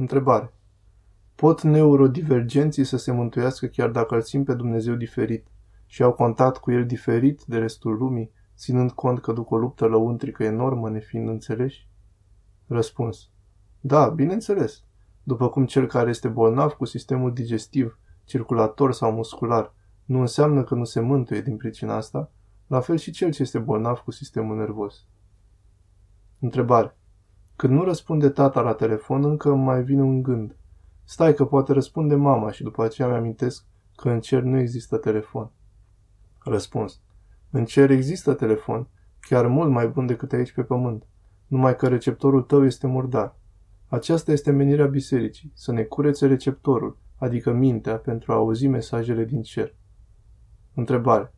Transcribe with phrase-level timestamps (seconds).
[0.00, 0.52] Întrebare.
[1.34, 5.46] Pot neurodivergenții să se mântuiască chiar dacă îl simt pe Dumnezeu diferit
[5.86, 9.86] și au contact cu el diferit de restul lumii, ținând cont că duc o luptă
[9.86, 11.88] lăuntrică enormă, nefiind înțeleși?
[12.66, 13.30] Răspuns.
[13.80, 14.84] Da, bineînțeles.
[15.22, 19.74] După cum cel care este bolnav cu sistemul digestiv, circulator sau muscular
[20.04, 22.30] nu înseamnă că nu se mântuie din pricina asta,
[22.66, 25.06] la fel și cel ce este bolnav cu sistemul nervos.
[26.38, 26.94] Întrebare.
[27.60, 30.56] Când nu răspunde tata la telefon, încă mai vine un gând.
[31.04, 33.64] Stai că poate răspunde mama și după aceea mi-amintesc
[33.96, 35.50] că în cer nu există telefon.
[36.44, 37.00] Răspuns.
[37.50, 38.88] În cer există telefon,
[39.20, 41.06] chiar mult mai bun decât aici pe pământ,
[41.46, 43.36] numai că receptorul tău este murdar.
[43.86, 49.42] Aceasta este menirea bisericii, să ne curețe receptorul, adică mintea, pentru a auzi mesajele din
[49.42, 49.74] cer.
[50.74, 51.34] Întrebare.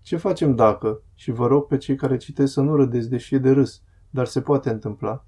[0.00, 3.38] Ce facem dacă, și vă rog pe cei care citesc să nu râdeți deși e
[3.38, 5.24] de râs, dar se poate întâmpla,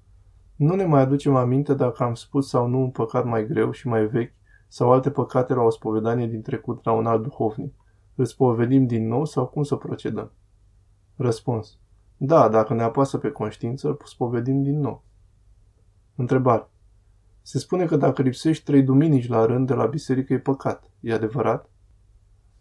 [0.57, 3.87] nu ne mai aducem aminte dacă am spus sau nu un păcat mai greu și
[3.87, 4.33] mai vechi
[4.67, 7.73] sau alte păcate la o spovedanie din trecut la un alt duhovnic.
[8.15, 10.31] Îl spovedim din nou sau cum să procedăm?
[11.15, 11.77] Răspuns.
[12.17, 15.03] Da, dacă ne apasă pe conștiință, îl spovedim din nou.
[16.15, 16.69] Întrebare.
[17.41, 20.91] Se spune că dacă lipsești trei duminici la rând de la biserică e păcat.
[20.99, 21.69] E adevărat?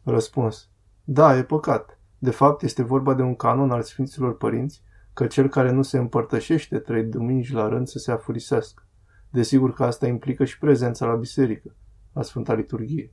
[0.03, 0.71] Răspuns.
[1.05, 2.01] Da, e păcat.
[2.19, 4.83] De fapt, este vorba de un canon al Sfinților Părinți
[5.17, 8.83] că cel care nu se împărtășește trei duminici la rând să se afurisească.
[9.31, 11.75] Desigur că asta implică și prezența la biserică,
[12.13, 13.13] la Sfânta Liturghie.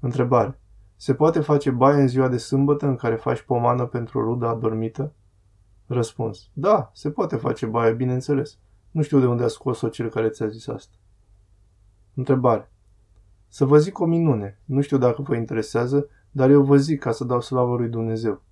[0.00, 0.60] Întrebare.
[0.96, 5.14] Se poate face baie în ziua de sâmbătă în care faci pomană pentru ruda adormită?
[5.86, 6.50] Răspuns.
[6.52, 8.58] Da, se poate face baie, bineînțeles.
[8.90, 10.96] Nu știu de unde a scos-o cel care ți-a zis asta.
[12.14, 12.72] Întrebare.
[13.48, 14.60] Să vă zic o minune.
[14.64, 18.42] Nu știu dacă vă interesează, dar eu vă zic ca să dau slavă lui Dumnezeu.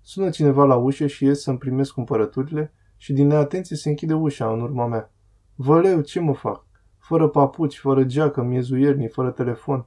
[0.00, 4.52] Sună cineva la ușă și ies să-mi primesc cumpărăturile și din neatenție se închide ușa
[4.52, 5.12] în urma mea.
[5.54, 6.66] Văleu, ce mă fac?
[6.98, 9.86] Fără papuci, fără geacă, miezuierni, fără telefon.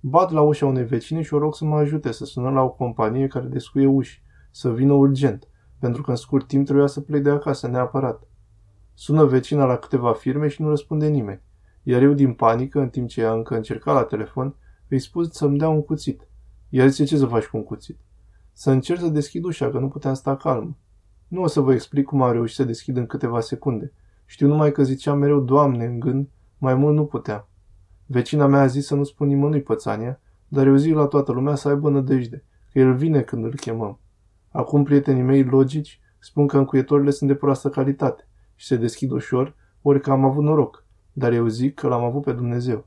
[0.00, 2.70] Bat la ușa unei vecine și o rog să mă ajute să sună la o
[2.70, 7.22] companie care descuie uși, să vină urgent, pentru că în scurt timp trebuia să plec
[7.22, 8.28] de acasă neapărat.
[8.94, 11.42] Sună vecina la câteva firme și nu răspunde nimeni.
[11.82, 14.54] Iar eu, din panică, în timp ce ea încă încerca la telefon,
[14.88, 16.28] îi spus să-mi dea un cuțit.
[16.68, 17.98] Ea zice ce să faci cu un cuțit.
[18.58, 20.76] Să încerc să deschid ușa, că nu puteam sta calm.
[21.28, 23.92] Nu o să vă explic cum am reușit să deschid în câteva secunde.
[24.26, 26.28] Știu numai că ziceam mereu, Doamne, în gând,
[26.58, 27.48] mai mult nu puteam.
[28.06, 31.54] Vecina mea a zis să nu spun nimănui pățania, dar eu zic la toată lumea
[31.54, 33.98] să aibă nădejde, că el vine când îl chemăm.
[34.50, 39.54] Acum prietenii mei logici spun că încuietorile sunt de proastă calitate și se deschid ușor,
[39.82, 42.86] ori că am avut noroc, dar eu zic că l-am avut pe Dumnezeu.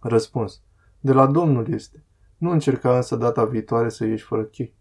[0.00, 0.62] Răspuns.
[1.00, 2.04] De la Domnul este.
[2.40, 4.74] Nu încerca însă data viitoare să ieși fără chei.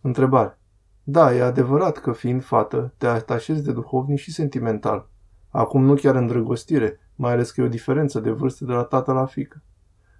[0.00, 0.58] Întrebare.
[1.02, 5.08] Da, e adevărat că fiind fată, te atașezi de duhovnic și sentimental.
[5.50, 9.12] Acum nu chiar îndrăgostire, mai ales că e o diferență de vârstă de la tată
[9.12, 9.62] la fică.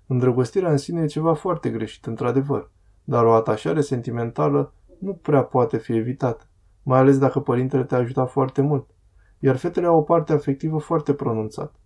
[0.07, 2.71] Îndrăgostirea în sine e ceva foarte greșit, într-adevăr,
[3.05, 6.45] dar o atașare sentimentală nu prea poate fi evitată,
[6.83, 8.91] mai ales dacă părintele te-a ajutat foarte mult,
[9.39, 11.79] iar fetele au o parte afectivă foarte pronunțată.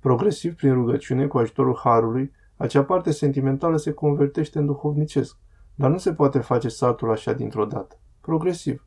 [0.00, 5.36] Progresiv, prin rugăciune, cu ajutorul Harului, acea parte sentimentală se convertește în duhovnicesc,
[5.74, 7.98] dar nu se poate face saltul așa dintr-o dată.
[8.20, 8.86] Progresiv.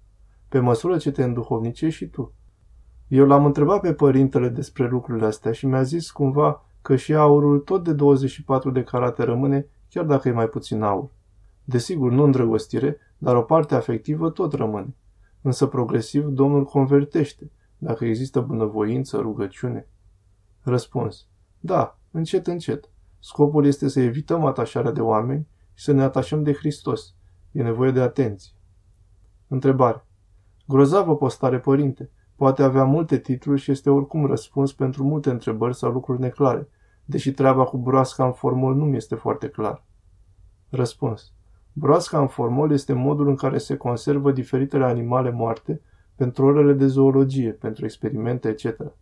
[0.49, 2.33] Pe măsură ce te înduhovnicești și tu.
[3.07, 7.59] Eu l-am întrebat pe părintele despre lucrurile astea și mi-a zis cumva că și aurul
[7.59, 11.09] tot de 24 de carate rămâne, chiar dacă e mai puțin aur.
[11.63, 14.95] Desigur, nu îndrăgostire, dar o parte afectivă tot rămâne.
[15.41, 19.87] Însă progresiv Domnul convertește, dacă există bunăvoință, rugăciune.
[20.61, 21.27] Răspuns.
[21.59, 22.92] Da, încet, încet.
[23.25, 27.15] Scopul este să evităm atașarea de oameni și să ne atașăm de Hristos.
[27.51, 28.51] E nevoie de atenție.
[29.47, 30.05] Întrebare.
[30.67, 32.09] Grozavă postare, părinte.
[32.35, 36.69] Poate avea multe titluri și este oricum răspuns pentru multe întrebări sau lucruri neclare,
[37.05, 39.83] deși treaba cu broasca în formol nu mi este foarte clar.
[40.69, 41.31] Răspuns.
[41.73, 45.81] Broasca în formol este modul în care se conservă diferitele animale moarte
[46.15, 48.93] pentru orele de zoologie, pentru experimente, etc.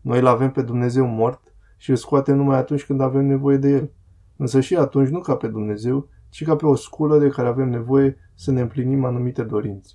[0.00, 1.51] Noi îl avem pe Dumnezeu mort
[1.82, 3.90] și îl scoatem numai atunci când avem nevoie de el.
[4.36, 7.68] Însă și atunci nu ca pe Dumnezeu, ci ca pe o sculă de care avem
[7.68, 9.94] nevoie să ne împlinim anumite dorințe.